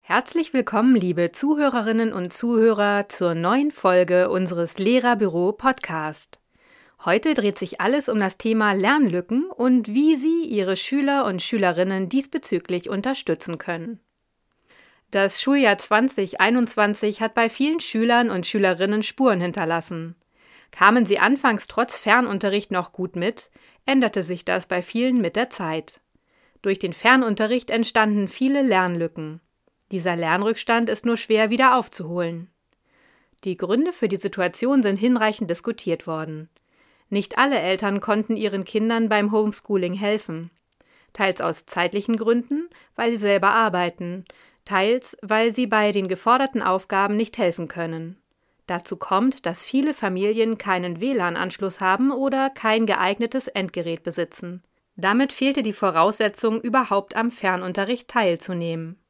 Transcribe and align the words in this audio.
Herzlich 0.00 0.54
willkommen, 0.54 0.96
liebe 0.96 1.32
Zuhörerinnen 1.32 2.14
und 2.14 2.32
Zuhörer, 2.32 3.08
zur 3.10 3.34
neuen 3.34 3.72
Folge 3.72 4.30
unseres 4.30 4.78
Lehrerbüro 4.78 5.52
Podcast. 5.52 6.40
Heute 7.04 7.34
dreht 7.34 7.58
sich 7.58 7.80
alles 7.80 8.08
um 8.08 8.18
das 8.18 8.38
Thema 8.38 8.72
Lernlücken 8.72 9.50
und 9.50 9.88
wie 9.88 10.16
Sie 10.16 10.44
Ihre 10.44 10.76
Schüler 10.76 11.26
und 11.26 11.42
Schülerinnen 11.42 12.08
diesbezüglich 12.08 12.88
unterstützen 12.88 13.58
können. 13.58 14.00
Das 15.10 15.42
Schuljahr 15.42 15.76
2021 15.76 17.20
hat 17.20 17.34
bei 17.34 17.50
vielen 17.50 17.80
Schülern 17.80 18.30
und 18.30 18.46
Schülerinnen 18.46 19.02
Spuren 19.02 19.40
hinterlassen. 19.40 20.14
Kamen 20.70 21.06
sie 21.06 21.18
anfangs 21.18 21.66
trotz 21.66 21.98
Fernunterricht 21.98 22.70
noch 22.70 22.92
gut 22.92 23.16
mit, 23.16 23.50
änderte 23.86 24.22
sich 24.22 24.44
das 24.44 24.66
bei 24.66 24.82
vielen 24.82 25.20
mit 25.20 25.36
der 25.36 25.50
Zeit. 25.50 26.00
Durch 26.62 26.78
den 26.78 26.92
Fernunterricht 26.92 27.70
entstanden 27.70 28.28
viele 28.28 28.62
Lernlücken. 28.62 29.40
Dieser 29.90 30.16
Lernrückstand 30.16 30.88
ist 30.88 31.06
nur 31.06 31.16
schwer 31.16 31.50
wieder 31.50 31.76
aufzuholen. 31.76 32.50
Die 33.44 33.56
Gründe 33.56 33.92
für 33.92 34.08
die 34.08 34.16
Situation 34.16 34.82
sind 34.82 34.96
hinreichend 34.96 35.48
diskutiert 35.48 36.06
worden. 36.06 36.48
Nicht 37.08 37.38
alle 37.38 37.58
Eltern 37.58 38.00
konnten 38.00 38.36
ihren 38.36 38.64
Kindern 38.64 39.08
beim 39.08 39.32
Homeschooling 39.32 39.94
helfen. 39.94 40.50
Teils 41.12 41.40
aus 41.40 41.64
zeitlichen 41.64 42.16
Gründen, 42.16 42.68
weil 42.96 43.12
sie 43.12 43.16
selber 43.16 43.50
arbeiten, 43.50 44.24
teils 44.64 45.16
weil 45.22 45.54
sie 45.54 45.66
bei 45.66 45.92
den 45.92 46.08
geforderten 46.08 46.60
Aufgaben 46.60 47.16
nicht 47.16 47.38
helfen 47.38 47.68
können. 47.68 48.20
Dazu 48.68 48.96
kommt, 48.96 49.46
dass 49.46 49.64
viele 49.64 49.94
Familien 49.94 50.58
keinen 50.58 51.00
WLAN-Anschluss 51.00 51.80
haben 51.80 52.12
oder 52.12 52.50
kein 52.50 52.86
geeignetes 52.86 53.48
Endgerät 53.48 54.04
besitzen. 54.04 54.62
Damit 54.94 55.32
fehlte 55.32 55.64
die 55.64 55.72
Voraussetzung, 55.72 56.60
überhaupt 56.60 57.16
am 57.16 57.32
Fernunterricht 57.32 58.06
teilzunehmen 58.06 59.00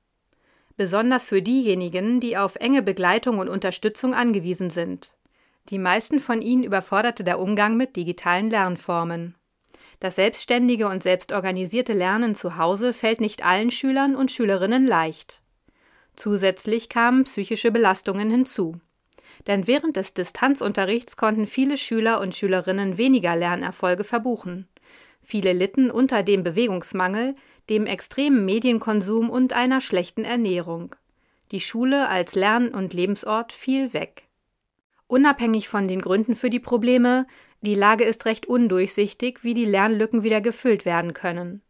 besonders 0.79 1.27
für 1.27 1.43
diejenigen, 1.43 2.21
die 2.21 2.39
auf 2.39 2.55
enge 2.57 2.83
Begleitung 2.83 3.39
und 3.39 3.51
Unterstützung 3.51 4.15
angewiesen 4.15 4.71
sind. 4.71 5.13
Die 5.69 5.79
meisten 5.79 6.21
von 6.21 6.41
ihnen 6.41 6.63
überforderte 6.63 7.25
der 7.25 7.41
Umgang 7.41 7.77
mit 7.77 7.97
digitalen 7.97 8.49
Lernformen. 8.49 9.35
Das 10.01 10.15
selbstständige 10.15 10.89
und 10.89 11.03
selbstorganisierte 11.03 11.93
Lernen 11.93 12.35
zu 12.35 12.57
Hause 12.57 12.95
fällt 12.95 13.21
nicht 13.21 13.45
allen 13.45 13.73
Schülern 13.73 14.15
und 14.15 14.31
Schülerinnen 14.31 14.87
leicht. 14.87 15.43
Zusätzlich 16.15 16.89
kamen 16.89 17.25
psychische 17.25 17.71
Belastungen 17.71 18.31
hinzu. 18.31 18.81
Denn 19.49 19.67
während 19.67 19.97
des 19.97 20.15
Distanzunterrichts 20.15 21.17
konnten 21.17 21.47
viele 21.47 21.79
Schüler 21.79 22.21
und 22.21 22.37
Schülerinnen 22.37 22.99
weniger 22.99 23.35
Lernerfolge 23.35 24.05
verbuchen. 24.05 24.69
Viele 25.23 25.53
litten 25.55 25.91
unter 25.91 26.23
dem 26.23 26.45
Bewegungsmangel, 26.45 27.35
dem 27.71 27.87
extremen 27.87 28.45
Medienkonsum 28.45 29.31
und 29.31 29.55
einer 29.55 29.81
schlechten 29.81 30.25
Ernährung. 30.25 30.95
Die 31.51 31.61
Schule 31.61 32.09
als 32.09 32.35
Lern- 32.35 32.75
und 32.75 32.93
Lebensort 32.93 33.53
fiel 33.53 33.95
weg. 33.95 34.25
Unabhängig 35.07 35.69
von 35.69 35.89
den 35.89 36.03
Gründen 36.03 36.37
für 36.37 36.51
die 36.51 36.61
Probleme, 36.61 37.27
die 37.63 37.75
Lage 37.75 38.05
ist 38.05 38.27
recht 38.27 38.47
undurchsichtig, 38.47 39.43
wie 39.43 39.55
die 39.55 39.65
Lernlücken 39.65 40.23
wieder 40.23 40.43
gefüllt 40.43 40.85
werden 40.85 41.15
können. 41.15 41.63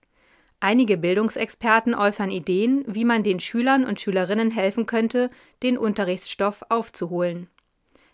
Einige 0.61 0.97
Bildungsexperten 0.97 1.95
äußern 1.95 2.33
Ideen, 2.33 2.83
wie 2.89 3.05
man 3.05 3.23
den 3.23 3.39
Schülern 3.39 3.85
und 3.85 4.01
Schülerinnen 4.01 4.51
helfen 4.51 4.87
könnte, 4.87 5.31
den 5.63 5.79
Unterrichtsstoff 5.79 6.65
aufzuholen. 6.69 7.49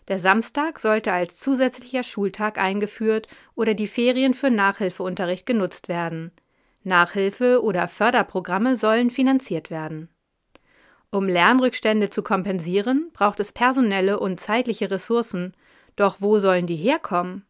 Der 0.07 0.19
Samstag 0.19 0.79
sollte 0.79 1.11
als 1.11 1.39
zusätzlicher 1.39 2.03
Schultag 2.03 2.57
eingeführt 2.59 3.27
oder 3.55 3.73
die 3.73 3.87
Ferien 3.87 4.33
für 4.33 4.51
Nachhilfeunterricht 4.51 5.45
genutzt 5.45 5.87
werden. 5.89 6.31
Nachhilfe 6.83 7.63
oder 7.63 7.87
Förderprogramme 7.87 8.77
sollen 8.77 9.09
finanziert 9.09 9.71
werden. 9.71 10.09
Um 11.09 11.27
Lernrückstände 11.27 12.09
zu 12.09 12.21
kompensieren, 12.21 13.09
braucht 13.13 13.39
es 13.39 13.51
personelle 13.51 14.19
und 14.19 14.39
zeitliche 14.39 14.91
Ressourcen, 14.91 15.53
doch 15.95 16.17
wo 16.19 16.39
sollen 16.39 16.67
die 16.67 16.75
herkommen? 16.75 17.45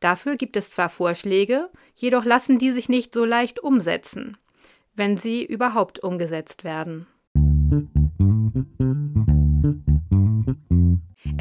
Dafür 0.00 0.36
gibt 0.36 0.56
es 0.56 0.70
zwar 0.70 0.90
Vorschläge, 0.90 1.70
jedoch 1.94 2.24
lassen 2.24 2.58
die 2.58 2.70
sich 2.70 2.88
nicht 2.88 3.12
so 3.12 3.24
leicht 3.24 3.58
umsetzen, 3.58 4.36
wenn 4.94 5.16
sie 5.16 5.44
überhaupt 5.44 6.00
umgesetzt 6.00 6.62
werden. 6.62 7.06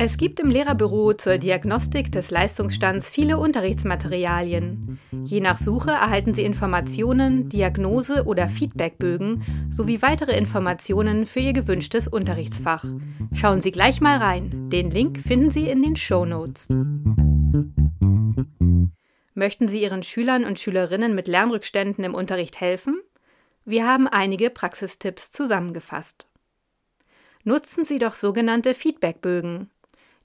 Es 0.06 0.18
gibt 0.18 0.40
im 0.40 0.52
Lehrerbüro 0.52 1.14
zur 1.14 1.40
Diagnostik 1.40 2.12
des 2.12 2.30
Leistungsstands 2.30 3.10
viele 3.10 3.40
Unterrichtsmaterialien. 3.40 5.00
Je 5.24 5.42
nach 5.42 5.58
Suche 5.58 5.90
erhalten 5.90 6.36
Sie 6.36 6.44
Informationen, 6.44 7.50
Diagnose- 7.50 8.26
oder 8.26 8.48
Feedbackbögen 8.48 9.42
sowie 9.72 10.04
weitere 10.04 10.38
Informationen 10.38 11.26
für 11.26 11.40
Ihr 11.40 11.54
gewünschtes 11.54 12.08
Unterrichtsfach. 12.08 12.86
Schauen 13.34 13.64
Sie 13.64 13.72
gleich 13.72 14.00
mal 14.00 14.20
rein. 14.20 14.70
Den 14.70 14.92
Link 14.92 15.22
finden 15.22 15.50
Sie 15.50 15.68
in 15.68 15.82
den 15.82 15.96
Show 15.96 16.24
Notes. 16.24 16.68
Möchten 19.34 19.68
Sie 19.68 19.82
Ihren 19.82 20.04
Schülern 20.04 20.44
und 20.44 20.60
Schülerinnen 20.60 21.16
mit 21.16 21.28
Lernrückständen 21.28 22.04
im 22.04 22.14
Unterricht 22.14 22.62
helfen? 22.62 23.02
Wir 23.66 23.88
haben 23.88 24.08
einige 24.08 24.52
Praxistipps 24.52 25.32
zusammengefasst. 25.32 26.28
Nutzen 27.48 27.86
Sie 27.86 28.00
doch 28.00 28.16
sogenannte 28.16 28.74
Feedbackbögen. 28.74 29.70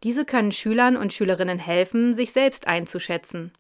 Diese 0.02 0.24
können 0.24 0.52
Schülern 0.52 0.96
und 0.96 1.12
Schülerinnen 1.12 1.58
helfen, 1.58 2.14
sich 2.14 2.32
selbst 2.32 2.66
einzuschätzen. 2.66 3.52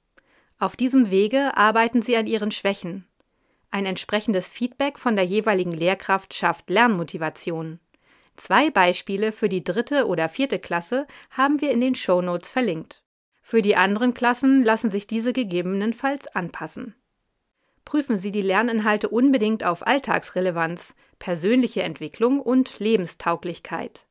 Auf 0.58 0.76
diesem 0.76 1.10
Wege 1.10 1.56
arbeiten 1.56 2.02
sie 2.02 2.16
an 2.16 2.26
ihren 2.26 2.50
Schwächen. 2.50 3.06
Ein 3.70 3.86
entsprechendes 3.86 4.50
Feedback 4.50 4.98
von 4.98 5.16
der 5.16 5.24
jeweiligen 5.24 5.72
Lehrkraft 5.72 6.34
schafft 6.34 6.70
Lernmotivation. 6.70 7.78
Zwei 8.36 8.70
Beispiele 8.70 9.32
für 9.32 9.48
die 9.48 9.62
dritte 9.62 10.06
oder 10.06 10.28
vierte 10.28 10.58
Klasse 10.58 11.06
haben 11.30 11.60
wir 11.60 11.70
in 11.70 11.80
den 11.80 11.94
Shownotes 11.94 12.50
verlinkt. 12.50 13.02
Für 13.42 13.62
die 13.62 13.76
anderen 13.76 14.14
Klassen 14.14 14.64
lassen 14.64 14.90
sich 14.90 15.06
diese 15.06 15.32
gegebenenfalls 15.32 16.26
anpassen. 16.28 16.94
Prüfen 17.84 18.18
Sie 18.18 18.30
die 18.30 18.42
Lerninhalte 18.42 19.08
unbedingt 19.08 19.64
auf 19.64 19.86
Alltagsrelevanz, 19.86 20.94
persönliche 21.18 21.82
Entwicklung 21.82 22.40
und 22.40 22.78
Lebenstauglichkeit. 22.78 24.06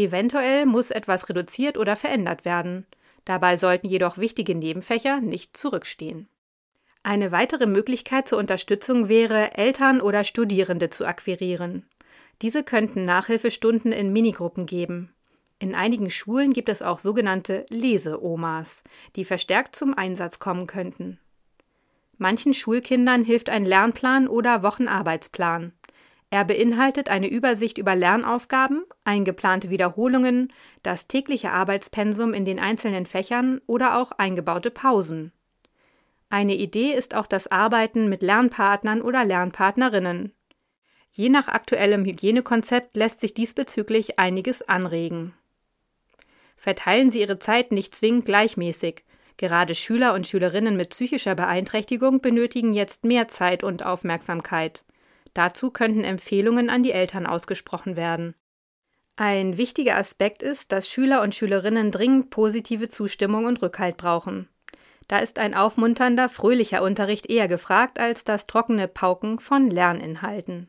Eventuell 0.00 0.64
muss 0.64 0.90
etwas 0.90 1.28
reduziert 1.28 1.76
oder 1.76 1.94
verändert 1.94 2.46
werden. 2.46 2.86
Dabei 3.26 3.58
sollten 3.58 3.86
jedoch 3.86 4.16
wichtige 4.16 4.54
Nebenfächer 4.54 5.20
nicht 5.20 5.58
zurückstehen. 5.58 6.26
Eine 7.02 7.32
weitere 7.32 7.66
Möglichkeit 7.66 8.26
zur 8.26 8.38
Unterstützung 8.38 9.10
wäre, 9.10 9.58
Eltern 9.58 10.00
oder 10.00 10.24
Studierende 10.24 10.88
zu 10.88 11.04
akquirieren. 11.04 11.84
Diese 12.40 12.62
könnten 12.62 13.04
Nachhilfestunden 13.04 13.92
in 13.92 14.10
Minigruppen 14.10 14.64
geben. 14.64 15.12
In 15.58 15.74
einigen 15.74 16.08
Schulen 16.08 16.54
gibt 16.54 16.70
es 16.70 16.80
auch 16.80 16.98
sogenannte 16.98 17.66
Leseomas, 17.68 18.82
die 19.16 19.26
verstärkt 19.26 19.76
zum 19.76 19.92
Einsatz 19.92 20.38
kommen 20.38 20.66
könnten. 20.66 21.18
Manchen 22.16 22.54
Schulkindern 22.54 23.22
hilft 23.22 23.50
ein 23.50 23.66
Lernplan 23.66 24.28
oder 24.28 24.62
Wochenarbeitsplan. 24.62 25.74
Er 26.30 26.44
beinhaltet 26.44 27.08
eine 27.08 27.28
Übersicht 27.28 27.76
über 27.76 27.96
Lernaufgaben, 27.96 28.84
eingeplante 29.04 29.68
Wiederholungen, 29.68 30.48
das 30.84 31.08
tägliche 31.08 31.50
Arbeitspensum 31.50 32.34
in 32.34 32.44
den 32.44 32.60
einzelnen 32.60 33.04
Fächern 33.04 33.60
oder 33.66 33.98
auch 33.98 34.12
eingebaute 34.12 34.70
Pausen. 34.70 35.32
Eine 36.28 36.54
Idee 36.54 36.92
ist 36.92 37.16
auch 37.16 37.26
das 37.26 37.48
Arbeiten 37.48 38.08
mit 38.08 38.22
Lernpartnern 38.22 39.02
oder 39.02 39.24
Lernpartnerinnen. 39.24 40.32
Je 41.10 41.28
nach 41.28 41.48
aktuellem 41.48 42.04
Hygienekonzept 42.04 42.96
lässt 42.96 43.18
sich 43.18 43.34
diesbezüglich 43.34 44.20
einiges 44.20 44.62
anregen. 44.62 45.34
Verteilen 46.56 47.10
Sie 47.10 47.20
Ihre 47.20 47.40
Zeit 47.40 47.72
nicht 47.72 47.96
zwingend 47.96 48.26
gleichmäßig. 48.26 49.02
Gerade 49.36 49.74
Schüler 49.74 50.14
und 50.14 50.28
Schülerinnen 50.28 50.76
mit 50.76 50.90
psychischer 50.90 51.34
Beeinträchtigung 51.34 52.20
benötigen 52.20 52.74
jetzt 52.74 53.04
mehr 53.04 53.26
Zeit 53.26 53.64
und 53.64 53.84
Aufmerksamkeit. 53.84 54.84
Dazu 55.34 55.70
könnten 55.70 56.04
Empfehlungen 56.04 56.70
an 56.70 56.82
die 56.82 56.92
Eltern 56.92 57.26
ausgesprochen 57.26 57.96
werden. 57.96 58.34
Ein 59.16 59.56
wichtiger 59.56 59.96
Aspekt 59.96 60.42
ist, 60.42 60.72
dass 60.72 60.88
Schüler 60.88 61.22
und 61.22 61.34
Schülerinnen 61.34 61.90
dringend 61.90 62.30
positive 62.30 62.88
Zustimmung 62.88 63.44
und 63.44 63.60
Rückhalt 63.60 63.96
brauchen. 63.96 64.48
Da 65.08 65.18
ist 65.18 65.38
ein 65.38 65.54
aufmunternder, 65.54 66.28
fröhlicher 66.28 66.82
Unterricht 66.82 67.28
eher 67.28 67.48
gefragt 67.48 67.98
als 67.98 68.24
das 68.24 68.46
trockene 68.46 68.88
Pauken 68.88 69.38
von 69.38 69.70
Lerninhalten. 69.70 70.68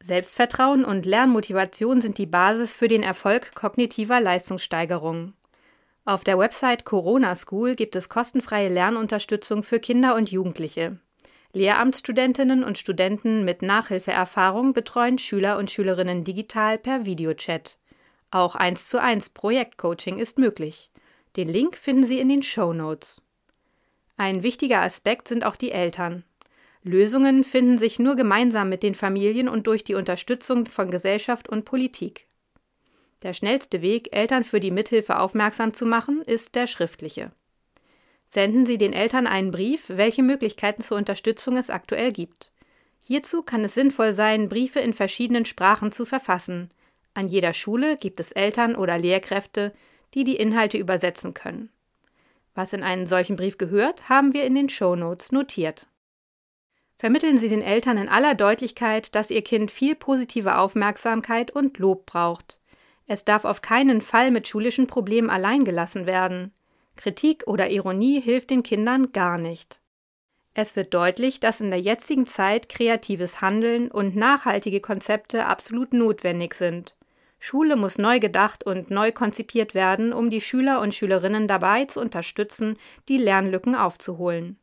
Selbstvertrauen 0.00 0.84
und 0.84 1.06
Lernmotivation 1.06 2.00
sind 2.00 2.18
die 2.18 2.26
Basis 2.26 2.76
für 2.76 2.88
den 2.88 3.02
Erfolg 3.02 3.54
kognitiver 3.54 4.20
Leistungssteigerung. 4.20 5.32
Auf 6.04 6.22
der 6.22 6.38
Website 6.38 6.84
Corona 6.84 7.34
School 7.34 7.74
gibt 7.74 7.96
es 7.96 8.08
kostenfreie 8.08 8.68
Lernunterstützung 8.68 9.64
für 9.64 9.80
Kinder 9.80 10.14
und 10.14 10.30
Jugendliche. 10.30 11.00
Lehramtsstudentinnen 11.52 12.64
und 12.64 12.78
Studenten 12.78 13.44
mit 13.44 13.62
Nachhilfeerfahrung 13.62 14.72
betreuen 14.72 15.18
Schüler 15.18 15.58
und 15.58 15.70
Schülerinnen 15.70 16.24
digital 16.24 16.78
per 16.78 17.06
Videochat. 17.06 17.78
Auch 18.30 18.54
1 18.54 18.88
zu 18.88 19.00
1 19.00 19.30
Projektcoaching 19.30 20.18
ist 20.18 20.38
möglich. 20.38 20.90
Den 21.36 21.48
Link 21.48 21.76
finden 21.76 22.04
Sie 22.04 22.18
in 22.18 22.28
den 22.28 22.42
Show 22.42 22.72
Notes. 22.72 23.22
Ein 24.16 24.42
wichtiger 24.42 24.82
Aspekt 24.82 25.28
sind 25.28 25.44
auch 25.44 25.56
die 25.56 25.72
Eltern. 25.72 26.24
Lösungen 26.82 27.44
finden 27.44 27.78
sich 27.78 27.98
nur 27.98 28.16
gemeinsam 28.16 28.68
mit 28.68 28.82
den 28.82 28.94
Familien 28.94 29.48
und 29.48 29.66
durch 29.66 29.84
die 29.84 29.94
Unterstützung 29.94 30.66
von 30.66 30.90
Gesellschaft 30.90 31.48
und 31.48 31.64
Politik. 31.64 32.26
Der 33.22 33.32
schnellste 33.32 33.82
Weg, 33.82 34.14
Eltern 34.14 34.44
für 34.44 34.60
die 34.60 34.70
Mithilfe 34.70 35.18
aufmerksam 35.18 35.74
zu 35.74 35.84
machen, 35.84 36.22
ist 36.22 36.54
der 36.54 36.66
schriftliche. 36.66 37.32
Senden 38.26 38.66
Sie 38.66 38.78
den 38.78 38.92
Eltern 38.92 39.26
einen 39.26 39.50
Brief, 39.50 39.84
welche 39.88 40.22
Möglichkeiten 40.22 40.82
zur 40.82 40.96
Unterstützung 40.96 41.56
es 41.56 41.70
aktuell 41.70 42.12
gibt. 42.12 42.52
Hierzu 43.00 43.42
kann 43.42 43.64
es 43.64 43.74
sinnvoll 43.74 44.14
sein, 44.14 44.48
Briefe 44.48 44.80
in 44.80 44.92
verschiedenen 44.92 45.44
Sprachen 45.44 45.92
zu 45.92 46.04
verfassen. 46.04 46.70
An 47.14 47.28
jeder 47.28 47.54
Schule 47.54 47.96
gibt 47.96 48.20
es 48.20 48.32
Eltern 48.32 48.74
oder 48.74 48.98
Lehrkräfte, 48.98 49.72
die 50.14 50.24
die 50.24 50.36
Inhalte 50.36 50.76
übersetzen 50.76 51.34
können. 51.34 51.70
Was 52.54 52.72
in 52.72 52.82
einen 52.82 53.06
solchen 53.06 53.36
Brief 53.36 53.58
gehört, 53.58 54.08
haben 54.08 54.32
wir 54.32 54.44
in 54.44 54.54
den 54.54 54.68
Show 54.68 54.96
Notes 54.96 55.30
notiert. 55.30 55.86
Vermitteln 56.98 57.36
Sie 57.36 57.48
den 57.48 57.62
Eltern 57.62 57.98
in 57.98 58.08
aller 58.08 58.34
Deutlichkeit, 58.34 59.14
dass 59.14 59.30
Ihr 59.30 59.42
Kind 59.42 59.70
viel 59.70 59.94
positive 59.94 60.56
Aufmerksamkeit 60.56 61.50
und 61.50 61.78
Lob 61.78 62.06
braucht. 62.06 62.58
Es 63.06 63.24
darf 63.24 63.44
auf 63.44 63.60
keinen 63.60 64.00
Fall 64.00 64.30
mit 64.30 64.48
schulischen 64.48 64.86
Problemen 64.86 65.30
allein 65.30 65.64
gelassen 65.64 66.06
werden. 66.06 66.52
Kritik 66.96 67.44
oder 67.46 67.70
Ironie 67.70 68.20
hilft 68.20 68.50
den 68.50 68.62
Kindern 68.62 69.12
gar 69.12 69.38
nicht. 69.38 69.80
Es 70.54 70.74
wird 70.74 70.94
deutlich, 70.94 71.38
dass 71.38 71.60
in 71.60 71.70
der 71.70 71.80
jetzigen 71.80 72.26
Zeit 72.26 72.70
kreatives 72.70 73.42
Handeln 73.42 73.90
und 73.90 74.16
nachhaltige 74.16 74.80
Konzepte 74.80 75.44
absolut 75.44 75.92
notwendig 75.92 76.54
sind. 76.54 76.96
Schule 77.38 77.76
muss 77.76 77.98
neu 77.98 78.18
gedacht 78.18 78.64
und 78.64 78.90
neu 78.90 79.12
konzipiert 79.12 79.74
werden, 79.74 80.12
um 80.12 80.30
die 80.30 80.40
Schüler 80.40 80.80
und 80.80 80.94
Schülerinnen 80.94 81.46
dabei 81.46 81.84
zu 81.84 82.00
unterstützen, 82.00 82.78
die 83.08 83.18
Lernlücken 83.18 83.74
aufzuholen. 83.74 84.58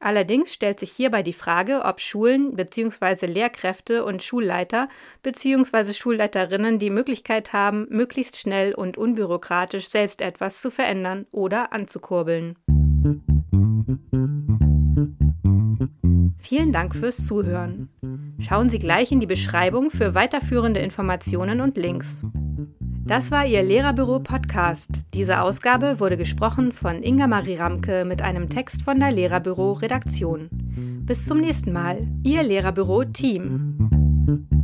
Allerdings 0.00 0.52
stellt 0.52 0.80
sich 0.80 0.92
hierbei 0.92 1.22
die 1.22 1.32
Frage, 1.32 1.82
ob 1.84 2.00
Schulen 2.00 2.54
bzw. 2.54 3.26
Lehrkräfte 3.26 4.04
und 4.04 4.22
Schulleiter 4.22 4.88
bzw. 5.22 5.92
Schulleiterinnen 5.92 6.78
die 6.78 6.90
Möglichkeit 6.90 7.52
haben, 7.52 7.86
möglichst 7.88 8.36
schnell 8.36 8.74
und 8.74 8.98
unbürokratisch 8.98 9.88
selbst 9.88 10.20
etwas 10.20 10.60
zu 10.60 10.70
verändern 10.70 11.26
oder 11.30 11.72
anzukurbeln. 11.72 12.56
Vielen 16.38 16.72
Dank 16.72 16.94
fürs 16.94 17.26
Zuhören. 17.26 17.88
Schauen 18.38 18.70
Sie 18.70 18.78
gleich 18.78 19.10
in 19.10 19.20
die 19.20 19.26
Beschreibung 19.26 19.90
für 19.90 20.14
weiterführende 20.14 20.80
Informationen 20.80 21.60
und 21.60 21.76
Links. 21.76 22.22
Das 23.06 23.30
war 23.30 23.46
Ihr 23.46 23.62
Lehrerbüro 23.62 24.18
Podcast. 24.18 25.04
Diese 25.14 25.40
Ausgabe 25.40 26.00
wurde 26.00 26.16
gesprochen 26.16 26.72
von 26.72 27.04
Inga 27.04 27.28
Marie 27.28 27.54
Ramke 27.54 28.04
mit 28.04 28.20
einem 28.20 28.48
Text 28.48 28.82
von 28.82 28.98
der 28.98 29.12
Lehrerbüro 29.12 29.74
Redaktion. 29.74 30.48
Bis 31.06 31.24
zum 31.24 31.38
nächsten 31.38 31.72
Mal, 31.72 32.08
Ihr 32.24 32.42
Lehrerbüro 32.42 33.04
Team. 33.04 34.55